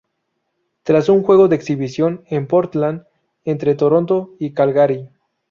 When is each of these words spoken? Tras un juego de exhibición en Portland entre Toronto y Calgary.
Tras 0.81 1.09
un 1.09 1.21
juego 1.21 1.47
de 1.47 1.55
exhibición 1.57 2.23
en 2.25 2.47
Portland 2.47 3.03
entre 3.45 3.75
Toronto 3.75 4.33
y 4.39 4.51
Calgary. 4.51 5.07